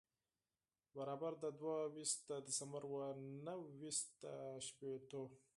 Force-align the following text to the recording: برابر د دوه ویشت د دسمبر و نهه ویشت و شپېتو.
برابر 0.97 1.33
د 1.43 1.45
دوه 1.59 1.75
ویشت 1.95 2.17
د 2.29 2.31
دسمبر 2.47 2.83
و 2.91 2.95
نهه 3.45 3.59
ویشت 3.81 4.13
و 4.27 4.31
شپېتو. 4.67 5.23